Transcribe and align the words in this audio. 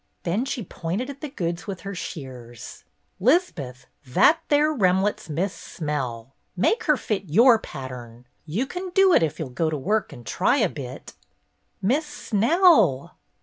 Then 0.23 0.45
she 0.45 0.63
pointed 0.63 1.11
at 1.11 1.21
the 1.21 1.29
goods 1.29 1.67
with 1.67 1.81
her 1.81 1.93
shears. 1.93 2.85
"'Liz'beth, 3.19 3.85
that 4.03 4.39
there 4.49 4.73
remlet 4.73 5.19
's 5.19 5.29
Miss 5.29 5.53
Smell. 5.53 6.33
Make 6.57 6.85
her 6.85 6.97
fit 6.97 7.25
your 7.29 7.59
pattern. 7.59 8.25
You 8.47 8.65
can 8.65 8.89
do 8.95 9.13
it 9.13 9.21
'f 9.21 9.37
you 9.37 9.45
'll 9.45 9.49
go 9.49 9.69
to 9.69 9.77
work 9.77 10.11
and 10.11 10.25
try 10.25 10.57
a 10.57 10.69
bit." 10.69 11.13
"Miss 11.83 12.07
Snell!" 12.07 13.19